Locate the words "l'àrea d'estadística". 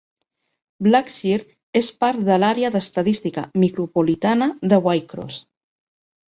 2.45-3.45